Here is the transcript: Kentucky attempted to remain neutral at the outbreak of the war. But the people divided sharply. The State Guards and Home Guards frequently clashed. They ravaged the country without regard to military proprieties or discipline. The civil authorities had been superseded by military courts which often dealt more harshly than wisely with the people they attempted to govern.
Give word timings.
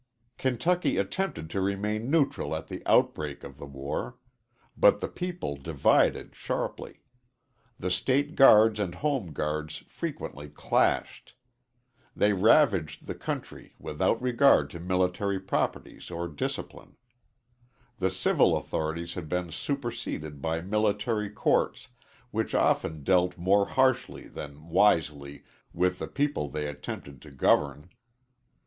Kentucky 0.39 0.97
attempted 0.97 1.47
to 1.51 1.61
remain 1.61 2.09
neutral 2.09 2.55
at 2.55 2.69
the 2.69 2.81
outbreak 2.87 3.43
of 3.43 3.57
the 3.57 3.67
war. 3.67 4.17
But 4.75 4.99
the 4.99 5.07
people 5.07 5.57
divided 5.57 6.35
sharply. 6.35 7.03
The 7.77 7.91
State 7.91 8.33
Guards 8.33 8.79
and 8.79 8.95
Home 8.95 9.31
Guards 9.31 9.77
frequently 9.87 10.49
clashed. 10.49 11.35
They 12.15 12.33
ravaged 12.33 13.05
the 13.05 13.13
country 13.13 13.75
without 13.77 14.19
regard 14.19 14.71
to 14.71 14.79
military 14.79 15.39
proprieties 15.39 16.09
or 16.09 16.27
discipline. 16.27 16.95
The 17.99 18.09
civil 18.09 18.57
authorities 18.57 19.13
had 19.13 19.29
been 19.29 19.51
superseded 19.51 20.41
by 20.41 20.61
military 20.61 21.29
courts 21.29 21.89
which 22.31 22.55
often 22.55 23.03
dealt 23.03 23.37
more 23.37 23.67
harshly 23.67 24.27
than 24.27 24.67
wisely 24.69 25.43
with 25.73 25.99
the 25.99 26.07
people 26.07 26.49
they 26.49 26.65
attempted 26.65 27.21
to 27.21 27.29
govern. 27.29 27.91